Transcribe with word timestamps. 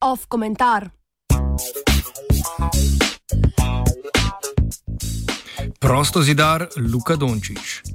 Off 0.00 0.26
komentar. 0.28 0.90
Prosto 5.80 6.22
zidar 6.22 6.68
Luka 6.76 7.16
Dončić. 7.16 7.85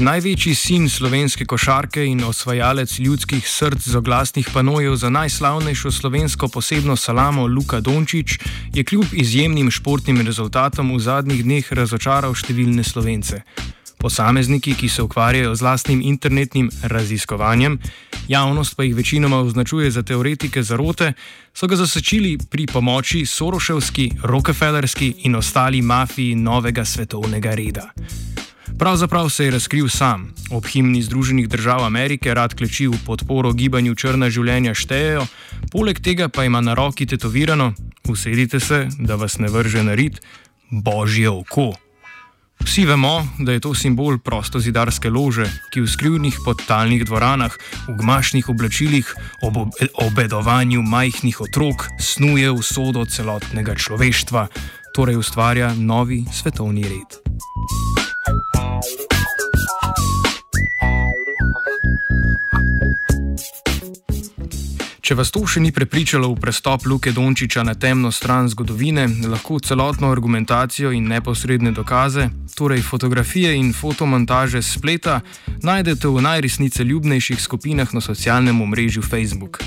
Največji 0.00 0.54
sin 0.54 0.88
slovenske 0.88 1.44
košarke 1.44 2.04
in 2.04 2.24
osvajalec 2.24 2.98
ljudskih 2.98 3.48
src 3.48 3.82
z 3.84 3.96
oglasnih 3.96 4.48
panojev 4.54 4.96
za 4.96 5.10
najslavnejšo 5.10 5.90
slovensko 5.90 6.48
posebno 6.48 6.96
salamo 6.96 7.46
Luka 7.46 7.80
Dončić 7.80 8.38
je 8.74 8.84
kljub 8.84 9.04
izjemnim 9.12 9.70
športnim 9.70 10.20
rezultatom 10.20 10.94
v 10.96 10.98
zadnjih 10.98 11.44
dneh 11.44 11.72
razočaral 11.72 12.32
številne 12.34 12.84
slovence. 12.84 13.42
Posamezniki, 13.98 14.74
ki 14.74 14.88
se 14.88 15.02
ukvarjajo 15.02 15.54
z 15.54 15.62
lastnim 15.62 16.00
internetnim 16.02 16.70
raziskovanjem, 16.82 17.78
javnost 18.28 18.76
pa 18.76 18.82
jih 18.82 18.96
večinoma 18.96 19.38
označuje 19.44 19.90
za 19.90 20.02
teoretike 20.02 20.62
zarote, 20.62 21.12
so 21.54 21.68
ga 21.68 21.76
zasečili 21.76 22.38
pri 22.50 22.66
pomoči 22.66 23.26
Soroševski, 23.26 24.10
Rockefellerski 24.22 25.14
in 25.28 25.36
ostali 25.36 25.82
mafiji 25.82 26.34
novega 26.34 26.84
svetovnega 26.84 27.54
reda. 27.54 27.92
Pravzaprav 28.78 29.28
se 29.30 29.44
je 29.44 29.50
razkril 29.50 29.88
sam. 29.88 30.34
Ob 30.50 30.66
himni 30.66 31.02
Združenih 31.02 31.48
držav 31.48 31.84
Amerike 31.84 32.34
rad 32.34 32.54
kleči 32.54 32.86
v 32.86 32.98
podporo 33.06 33.52
gibanju 33.52 33.94
Črna 33.94 34.30
življenja 34.30 34.74
štejejo, 34.74 35.26
poleg 35.72 36.00
tega 36.00 36.28
pa 36.28 36.44
ima 36.44 36.60
na 36.60 36.74
roki 36.74 37.06
tetovirano: 37.06 37.72
Usedite 38.08 38.60
se, 38.60 38.88
da 38.98 39.14
vas 39.14 39.38
ne 39.38 39.48
vrže 39.48 39.82
na 39.82 39.94
rit, 39.94 40.20
božje 40.70 41.30
oko. 41.30 41.72
Vsi 42.62 42.84
vemo, 42.86 43.26
da 43.38 43.52
je 43.52 43.60
to 43.60 43.74
simbol 43.74 44.18
prostozidarske 44.22 45.10
lože, 45.10 45.48
ki 45.74 45.82
v 45.82 45.90
skrivnih 45.90 46.36
podtalnih 46.44 47.02
dvoranah, 47.04 47.50
v 47.88 47.96
gmašnih 47.98 48.48
oblačilih, 48.48 49.14
ob 49.42 49.74
obedovanju 49.98 50.82
majhnih 50.82 51.40
otrok 51.42 51.88
snuje 51.98 52.50
usodo 52.50 53.02
celotnega 53.04 53.74
človeštva, 53.74 54.46
torej 54.94 55.18
ustvarja 55.18 55.74
novi 55.74 56.22
svetovni 56.30 56.86
red. 56.86 57.18
Če 65.02 65.16
vas 65.18 65.32
to 65.34 65.40
še 65.50 65.58
ni 65.58 65.72
prepričalo 65.74 66.28
v 66.30 66.38
prestop 66.38 66.84
Luke 66.86 67.10
Dončiča 67.10 67.64
na 67.66 67.72
temno 67.74 68.12
stran 68.14 68.46
zgodovine, 68.46 69.08
lahko 69.26 69.58
celotno 69.58 70.12
argumentacijo 70.14 70.92
in 70.94 71.08
neposredne 71.10 71.72
dokaze, 71.74 72.28
torej 72.54 72.84
fotografije 72.86 73.50
in 73.58 73.72
fotomontaže 73.74 74.62
spleta, 74.62 75.18
najdete 75.66 76.06
v 76.06 76.22
najresnice 76.22 76.86
ljubnejših 76.86 77.42
skupinah 77.42 77.90
na 77.90 78.00
socialnem 78.00 78.62
omrežju 78.62 79.02
Facebook. 79.02 79.58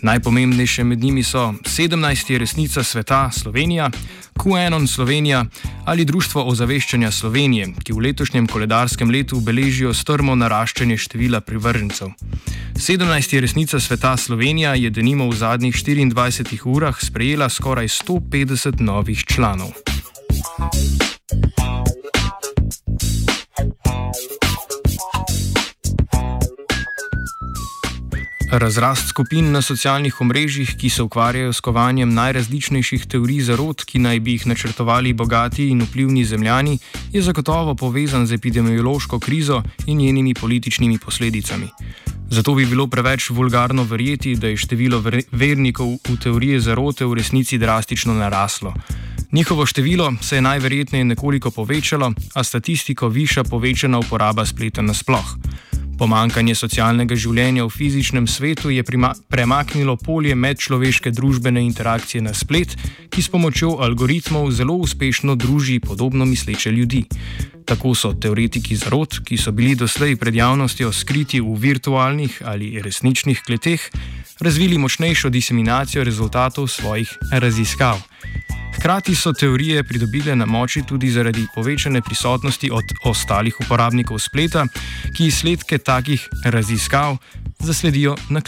Najpomembnejše 0.00 0.84
med 0.88 1.04
njimi 1.04 1.22
so 1.28 1.52
17. 1.60 2.38
resnica 2.40 2.80
sveta 2.82 3.28
Slovenija, 3.30 3.90
QAnon 4.32 4.88
Slovenija 4.88 5.44
ali 5.84 6.08
Društvo 6.08 6.46
ozaveščanja 6.48 7.10
Slovenije, 7.12 7.74
ki 7.84 7.92
v 7.92 8.08
letošnjem 8.08 8.48
koledarskem 8.48 9.12
letu 9.12 9.44
beležijo 9.44 9.92
strmo 9.92 10.34
naraščanje 10.40 10.96
števila 10.96 11.44
privržencev. 11.44 12.16
17. 12.74 13.40
resnica 13.40 13.80
sveta 13.80 14.16
Slovenija 14.16 14.74
je 14.74 14.90
denimo 14.90 15.28
v 15.28 15.34
zadnjih 15.34 15.74
24 15.74 16.60
urah 16.64 16.96
sprejela 17.00 17.48
skoraj 17.48 17.88
150 17.88 18.80
novih 18.80 19.24
članov. 19.24 19.68
Razrast 28.52 29.08
skupin 29.08 29.52
na 29.52 29.62
socialnih 29.62 30.20
omrežjih, 30.20 30.74
ki 30.78 30.90
se 30.90 31.02
ukvarjajo 31.02 31.52
s 31.52 31.60
kovanjem 31.60 32.14
najrazličnejših 32.14 33.06
teorij 33.06 33.44
zarod, 33.46 33.84
ki 33.86 33.98
naj 33.98 34.20
bi 34.20 34.32
jih 34.32 34.46
načrtovali 34.46 35.12
bogati 35.12 35.68
in 35.68 35.82
vplivni 35.82 36.24
zemljani, 36.24 36.78
je 37.12 37.22
zagotovo 37.22 37.74
povezan 37.74 38.26
z 38.26 38.32
epidemiološko 38.32 39.18
krizo 39.18 39.62
in 39.86 39.98
njenimi 39.98 40.34
političnimi 40.34 40.98
posledicami. 40.98 41.68
Zato 42.30 42.54
bi 42.54 42.66
bilo 42.66 42.86
preveč 42.86 43.30
vulgarno 43.30 43.82
verjeti, 43.82 44.36
da 44.36 44.46
je 44.46 44.56
število 44.56 45.02
vernikov 45.32 45.96
v 46.08 46.16
teorije 46.22 46.60
zarote 46.60 47.04
v 47.04 47.14
resnici 47.18 47.58
drastično 47.58 48.14
naraslo. 48.14 48.74
Njihovo 49.32 49.66
število 49.66 50.12
se 50.22 50.36
je 50.36 50.42
najverjetneje 50.42 51.04
nekoliko 51.04 51.50
povečalo, 51.50 52.12
a 52.34 52.44
statistiko 52.44 53.08
viša 53.08 53.44
povečana 53.44 53.98
uporaba 53.98 54.46
spleta 54.46 54.82
nasploh. 54.82 55.36
Pomankanje 55.98 56.54
socialnega 56.54 57.16
življenja 57.16 57.66
v 57.66 57.70
fizičnem 57.70 58.26
svetu 58.26 58.70
je 58.70 58.84
premaknilo 59.28 59.98
polje 60.00 60.34
medčloveške 60.34 61.10
družbene 61.10 61.60
interakcije 61.66 62.22
na 62.24 62.32
splet, 62.34 62.72
ki 63.10 63.22
s 63.22 63.28
pomočjo 63.28 63.74
algoritmov 63.84 64.48
zelo 64.50 64.78
uspešno 64.80 65.36
druži 65.36 65.80
podobno 65.80 66.24
misleče 66.24 66.70
ljudi. 66.70 67.04
Tako 67.70 67.92
so 67.94 68.08
teoretiki 68.18 68.74
zarod, 68.76 69.20
ki 69.22 69.36
so 69.38 69.52
bili 69.54 69.76
doslej 69.78 70.16
pred 70.18 70.34
javnostjo 70.34 70.90
skriti 70.92 71.38
v 71.40 71.54
virtualnih 71.54 72.40
ali 72.44 72.82
resničnih 72.82 73.42
kleteh, 73.46 73.84
razvili 74.40 74.78
močnejšo 74.78 75.30
diseminacijo 75.30 76.04
rezultatov 76.04 76.66
svojih 76.66 77.14
raziskav. 77.30 78.02
Hkrati 78.74 79.14
so 79.14 79.32
teorije 79.32 79.84
pridobile 79.84 80.36
na 80.36 80.46
moči 80.46 80.82
tudi 80.82 81.10
zaradi 81.10 81.46
povečane 81.54 82.02
prisotnosti 82.02 82.70
od 82.72 82.84
ostalih 83.04 83.54
uporabnikov 83.60 84.18
spleta, 84.18 84.66
ki 85.16 85.26
izsledke 85.26 85.78
takih 85.78 86.28
raziskav 86.44 87.16
zasledijo 87.60 88.16
na 88.30 88.40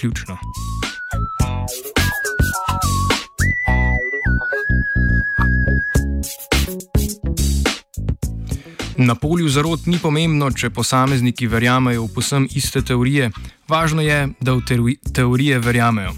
Na 8.96 9.14
polju 9.14 9.48
zarod 9.48 9.86
ni 9.86 9.98
pomembno, 9.98 10.50
če 10.50 10.70
posamezniki 10.70 11.46
verjamejo 11.46 12.04
v 12.04 12.14
posem 12.14 12.48
iste 12.54 12.82
teorije, 12.82 13.30
važno 13.68 14.02
je, 14.02 14.28
da 14.40 14.52
v 14.52 14.96
teorije 15.12 15.58
verjamejo. 15.58 16.12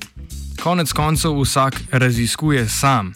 Konec 0.63 0.93
koncev 0.93 1.37
vsak 1.41 1.83
raziskuje 1.93 2.69
sam 2.69 3.13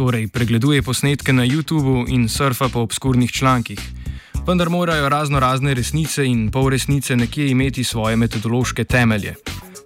torej 0.00 0.28
pregleduje 0.32 0.82
posnetke 0.82 1.32
na 1.32 1.44
YouTubu 1.44 2.06
in 2.08 2.28
surfa 2.28 2.68
po 2.72 2.80
obskurnih 2.80 3.32
člankih. 3.32 3.80
Vendar 4.46 4.70
morajo 4.70 5.08
razno 5.08 5.40
razne 5.40 5.74
resnice 5.74 6.24
in 6.26 6.50
polresnice 6.50 7.16
nekje 7.16 7.50
imeti 7.50 7.84
svoje 7.84 8.16
metodološke 8.16 8.84
temelje. 8.84 9.34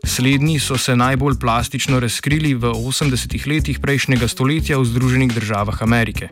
Slednji 0.05 0.59
so 0.61 0.79
se 0.79 0.97
najbolj 0.97 1.35
plastično 1.41 2.01
razkrili 2.01 2.55
v 2.55 2.71
80-ih 2.71 3.47
letih 3.47 3.81
prejšnjega 3.81 4.29
stoletja 4.29 4.79
v 4.79 4.85
Združenih 4.85 5.35
državah 5.35 5.83
Amerike. 5.83 6.29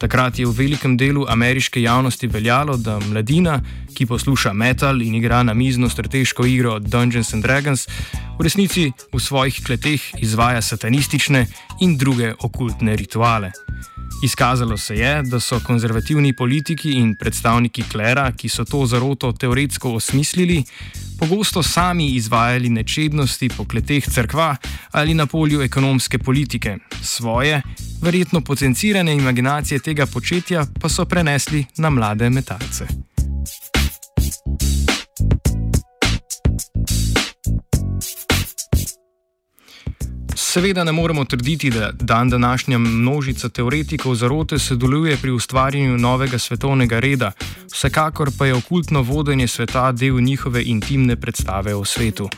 Takrat 0.00 0.38
je 0.38 0.46
v 0.48 0.54
velikem 0.56 0.96
delu 0.96 1.26
ameriške 1.28 1.82
javnosti 1.82 2.26
veljalo, 2.26 2.76
da 2.80 2.96
mladina, 2.98 3.58
ki 3.92 4.06
posluša 4.08 4.52
metal 4.56 5.02
in 5.02 5.14
igra 5.14 5.42
na 5.42 5.54
mizno 5.54 5.90
strateško 5.92 6.46
igro 6.48 6.78
Dungeons 6.78 7.34
and 7.34 7.44
Dragons, 7.44 7.84
v 8.38 8.42
resnici 8.42 8.86
v 9.12 9.20
svojih 9.20 9.60
kleteh 9.60 10.00
izvaja 10.24 10.62
satanistične 10.62 11.44
in 11.84 11.98
druge 12.00 12.32
okultne 12.40 12.96
rituale. 12.96 13.52
Izkazalo 14.24 14.76
se 14.76 14.96
je, 14.96 15.22
da 15.22 15.40
so 15.40 15.60
konzervativni 15.60 16.32
politiki 16.32 16.92
in 16.96 17.14
predstavniki 17.16 17.84
klera, 17.92 18.32
ki 18.32 18.48
so 18.48 18.64
to 18.64 18.86
zaroto 18.86 19.32
teoretsko 19.32 19.92
osmislili, 20.00 20.64
pogosto 21.20 21.62
sami 21.62 22.06
izvajali 22.14 22.68
nečednosti 22.68 23.48
po 23.56 23.64
kleteh 23.64 24.04
crkva 24.04 24.56
ali 24.90 25.14
na 25.14 25.26
polju 25.26 25.62
ekonomske 25.62 26.18
politike. 26.18 26.76
Svoje, 27.02 27.62
verjetno 28.02 28.40
potencirane 28.40 29.14
imaginacije 29.14 29.80
tega 29.80 30.06
početja 30.06 30.66
pa 30.80 30.88
so 30.88 31.04
prenesli 31.04 31.64
na 31.76 31.90
mlade 31.90 32.30
metalce. 32.30 33.09
Seveda 40.50 40.84
ne 40.84 40.92
moremo 40.92 41.24
trditi, 41.24 41.70
da 41.70 41.90
dan 42.00 42.30
današnja 42.30 42.78
množica 42.78 43.48
teoretikov 43.48 44.14
zarote 44.14 44.58
sodeluje 44.58 45.16
pri 45.16 45.30
ustvarjanju 45.30 45.98
novega 45.98 46.38
svetovnega 46.38 46.98
reda, 47.00 47.32
vsekakor 47.72 48.30
pa 48.38 48.46
je 48.46 48.54
okultno 48.54 49.02
vodenje 49.02 49.46
sveta 49.46 49.92
del 49.92 50.20
njihove 50.20 50.64
intimne 50.64 51.16
predstave 51.16 51.74
o 51.74 51.84
svetu. 51.84 52.28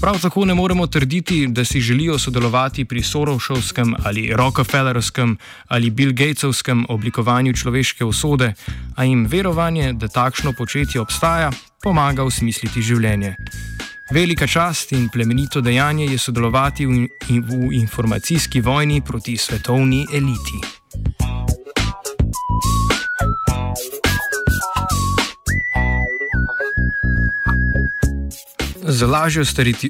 Prav 0.00 0.20
tako 0.20 0.44
ne 0.44 0.54
moremo 0.54 0.86
trditi, 0.86 1.46
da 1.46 1.64
si 1.64 1.80
želijo 1.80 2.18
sodelovati 2.18 2.84
pri 2.84 3.02
Sorosovskem 3.02 3.94
ali 4.04 4.32
Rockefellerskem 4.36 5.36
ali 5.68 5.90
Bill 5.90 6.12
Gatesovskem 6.12 6.86
oblikovanju 6.88 7.52
človeške 7.52 8.04
usode, 8.04 8.54
a 8.96 9.04
jim 9.04 9.26
verovanje, 9.26 9.92
da 9.92 10.08
takšno 10.08 10.52
početje 10.58 11.00
obstaja, 11.00 11.50
pomaga 11.82 12.24
usmisliti 12.24 12.82
življenje. 12.82 13.36
Velika 14.10 14.46
čast 14.46 14.92
in 14.92 15.08
plemenito 15.08 15.60
dejanje 15.60 16.04
je 16.04 16.18
sodelovati 16.18 16.86
v, 16.86 17.08
in, 17.28 17.42
v 17.42 17.72
informacijski 17.72 18.60
vojni 18.60 19.00
proti 19.00 19.36
svetovni 19.36 20.06
eliti. 20.14 20.60
Za 28.82 29.06
lažjo 29.06 29.44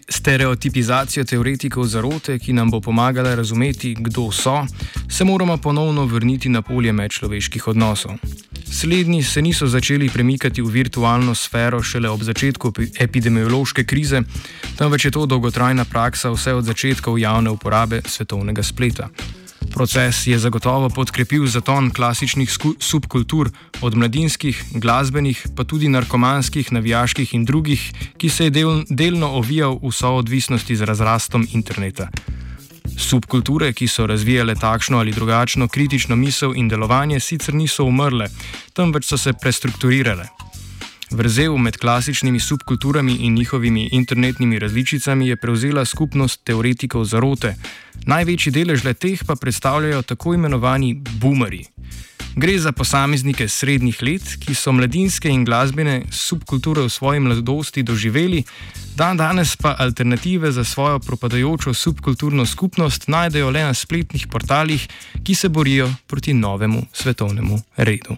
stereotipizacijo 0.08 1.25
teoretikov 1.25 1.84
zarote, 1.84 2.38
ki 2.38 2.52
nam 2.52 2.70
bo 2.70 2.81
pomagala 2.81 3.34
razumeti, 3.34 3.96
kdo 3.99 4.31
so, 4.32 4.66
se 5.11 5.25
moramo 5.25 5.56
ponovno 5.56 6.05
vrniti 6.05 6.49
na 6.49 6.62
polje 6.62 6.93
medčloveških 6.93 7.69
odnosov. 7.69 8.12
Slednji 8.70 9.22
se 9.22 9.43
niso 9.43 9.66
začeli 9.66 10.08
premikati 10.08 10.62
v 10.62 10.70
virtualno 10.70 11.34
sfero 11.34 11.82
šele 11.82 12.08
ob 12.08 12.22
začetku 12.22 12.72
epidemiološke 13.00 13.84
krize, 13.84 14.22
temveč 14.78 15.05
je 15.05 15.11
to 15.11 15.26
dolgotrajna 15.26 15.84
praksa 15.84 16.31
vse 16.31 16.55
od 16.55 16.64
začetkov 16.64 17.19
javne 17.19 17.50
uporabe 17.50 18.02
svetovnega 18.06 18.62
spleta. 18.62 19.08
Proces 19.75 20.26
je 20.26 20.38
zagotovo 20.38 20.88
podkrepil 20.88 21.46
zaton 21.46 21.90
klasičnih 21.90 22.50
subkultur, 22.78 23.50
od 23.81 23.94
mladinskih, 23.94 24.64
glasbenih, 24.75 25.46
pa 25.56 25.64
tudi 25.64 25.88
narkomanskih, 25.88 26.72
navijaških 26.72 27.34
in 27.34 27.44
drugih, 27.44 27.93
ki 28.19 28.28
se 28.28 28.44
je 28.44 28.50
del, 28.50 28.84
delno 28.90 29.32
ovijal 29.40 29.78
v 29.82 29.93
soodvisnosti 29.93 30.76
z 30.76 30.82
razrastom 30.82 31.49
interneta. 31.52 32.08
Subkulture, 32.99 33.73
ki 33.73 33.88
so 33.88 34.06
razvijale 34.06 34.55
takšno 34.55 34.99
ali 34.99 35.12
drugačno 35.12 35.69
kritično 35.69 36.17
misel 36.17 36.56
in 36.56 36.69
delovanje, 36.69 37.20
sicer 37.20 37.55
niso 37.55 37.85
umrle, 37.85 38.29
temveč 38.73 39.05
so 39.05 39.19
se 39.19 39.32
prestrukturirale. 39.32 40.29
Vrzel 41.11 41.56
med 41.56 41.76
klasičnimi 41.76 42.41
subkulturami 42.41 43.12
in 43.14 43.35
njihovimi 43.35 43.88
internetnimi 43.93 44.58
različicami 44.58 45.29
je 45.29 45.37
prevzela 45.37 45.85
skupnost 45.85 46.44
teoretikov 46.44 47.05
zarote. 47.05 47.55
Največji 48.06 48.52
delež 48.52 48.85
le 48.85 48.94
teh 48.94 49.25
pa 49.26 49.37
predstavljajo 49.37 50.02
tako 50.02 50.35
imenovani 50.35 50.94
boomeri. 51.20 51.64
Gre 52.37 52.59
za 52.59 52.73
posameznike 52.73 53.49
srednjih 53.49 54.03
let, 54.03 54.23
ki 54.43 54.55
so 54.55 54.73
mladinske 54.73 55.31
in 55.31 55.45
glasbene 55.47 56.03
subkulture 56.11 56.83
v 56.83 56.91
svoji 56.91 57.21
mladosti 57.21 57.83
doživeli, 57.83 58.43
dan 58.97 59.17
danes 59.17 59.57
pa 59.57 59.77
alternative 59.79 60.53
za 60.53 60.65
svojo 60.65 60.99
propadajočo 60.99 61.75
subkulturno 61.75 62.47
skupnost 62.47 63.09
najdejo 63.09 63.51
le 63.51 63.63
na 63.63 63.75
spletnih 63.75 64.27
portalih, 64.27 64.89
ki 65.23 65.35
se 65.35 65.49
borijo 65.49 65.91
proti 66.07 66.35
novemu 66.35 66.83
svetovnemu 66.93 67.59
redu. 67.77 68.17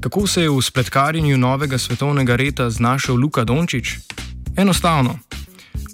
Kako 0.00 0.26
se 0.26 0.42
je 0.42 0.50
v 0.50 0.62
spletkarjenju 0.62 1.38
novega 1.38 1.78
svetovnega 1.78 2.36
reda 2.36 2.70
znašel 2.70 3.16
Luka 3.16 3.44
Dončić? 3.44 3.88
Enostavno. 4.56 5.18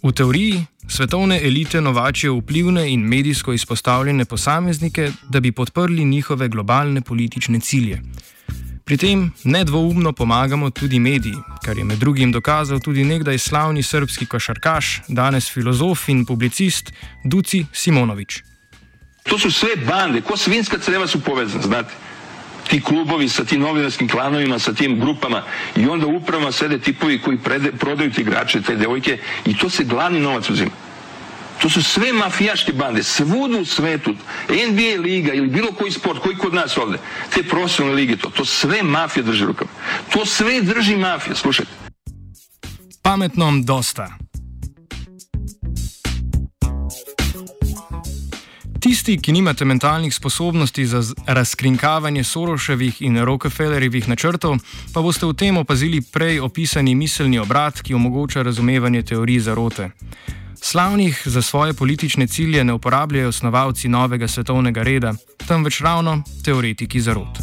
V 0.02 0.12
teoriji 0.12 0.66
svetovne 0.96 1.40
elite 1.44 1.80
novačijo 1.80 2.34
vplivne 2.34 2.92
in 2.92 3.00
medijsko 3.00 3.52
izpostavljene 3.52 4.24
posameznike, 4.24 5.10
da 5.28 5.40
bi 5.40 5.52
podprli 5.52 6.04
njihove 6.04 6.48
globalne 6.48 7.00
politične 7.00 7.60
cilje. 7.60 8.00
Pri 8.84 8.96
tem 8.96 9.32
nedvoumno 9.44 10.12
pomagamo 10.12 10.70
tudi 10.70 10.98
mediji, 10.98 11.34
kar 11.64 11.78
je 11.78 11.84
med 11.84 11.98
drugim 11.98 12.32
dokazal 12.32 12.80
tudi 12.80 13.04
nekdaj 13.04 13.38
slavni 13.38 13.82
srpski 13.82 14.26
košarkaš, 14.26 15.00
danes 15.08 15.50
filozof 15.52 16.08
in 16.08 16.24
publicist 16.24 16.92
Duci 17.24 17.66
Simonovič. 17.72 18.42
To 19.28 19.38
so 19.38 19.48
vse 19.48 19.76
bande, 19.86 20.20
kot 20.20 20.40
svinska 20.40 20.78
creva 20.78 21.06
so 21.06 21.20
povezane, 21.20 21.62
znate 21.62 21.92
ti 22.70 22.80
klubovi 22.80 23.28
sa 23.28 23.44
tim 23.44 23.60
novinarskim 23.60 24.08
klanovima, 24.08 24.58
sa 24.58 24.72
tim 24.72 25.00
grupama 25.00 25.42
i 25.76 25.86
onda 25.88 26.06
upravama 26.06 26.52
sede 26.52 26.78
tipovi 26.78 27.18
koji 27.18 27.38
prede, 27.38 27.72
prodaju 27.72 28.12
ti 28.12 28.20
igrače, 28.20 28.62
te 28.62 28.76
devojke 28.76 29.18
i 29.46 29.56
to 29.56 29.70
se 29.70 29.84
glavni 29.84 30.20
novac 30.20 30.50
uzima. 30.50 30.85
To 31.62 31.70
su 31.70 31.82
sve 31.82 32.12
mafijaške 32.12 32.72
bande, 32.72 33.02
svudu 33.02 33.58
u 33.58 33.64
svetu, 33.64 34.14
NBA 34.48 35.02
liga 35.02 35.32
ili 35.32 35.46
bilo 35.46 35.72
koji 35.72 35.92
sport, 35.92 36.22
koji 36.22 36.36
kod 36.36 36.54
nas 36.54 36.76
ovde, 36.76 36.98
te 37.34 37.42
profesionalne 37.42 37.96
lige, 37.96 38.16
to, 38.16 38.30
to 38.30 38.44
sve 38.44 38.82
mafija 38.82 39.22
drži 39.22 39.44
rukama. 39.44 39.70
To 40.12 40.26
sve 40.26 40.62
drži 40.62 40.96
mafija, 40.96 41.34
slušajte. 41.34 41.72
Pametnom 43.02 43.64
dosta. 43.64 44.16
Tisti, 48.80 49.18
ki 49.18 49.32
nimate 49.32 49.64
mentalnih 49.64 50.14
sposobnosti 50.14 50.86
za 50.86 51.02
razkrinkavanje 51.26 52.24
Soroševih 52.24 53.02
in 53.02 53.18
Rockefellerjevih 53.24 54.08
načrtov, 54.08 54.58
pa 54.94 55.02
boste 55.02 55.26
v 55.26 55.34
tem 55.34 55.56
opazili 55.56 56.02
prej 56.02 56.40
opisani 56.40 56.94
miselni 56.94 57.38
obrat, 57.38 57.82
ki 57.82 57.94
omogoča 57.94 58.42
razumevanje 58.42 59.02
teorij 59.02 59.38
zarote. 59.38 59.90
Slavnih 60.66 61.22
za 61.24 61.42
svoje 61.42 61.74
politične 61.74 62.26
cilje 62.26 62.64
ne 62.64 62.72
uporabljajo 62.72 63.28
osnovalci 63.28 63.88
novega 63.88 64.28
svetovnega 64.28 64.82
reda, 64.82 65.12
temveč 65.48 65.80
ravno 65.80 66.22
teoretiki 66.44 67.00
zarot. 67.00 67.38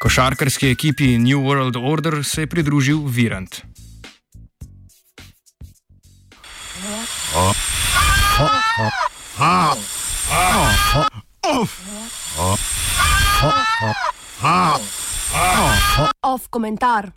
Košarkarski 0.00 0.70
ekipi 0.70 1.18
New 1.18 1.38
World 1.38 1.92
Order 1.92 2.24
se 2.24 2.42
je 2.42 2.46
pridružil 2.46 2.98
Virant. 3.06 3.62
Off 16.22 16.48
komentar. 16.50 17.12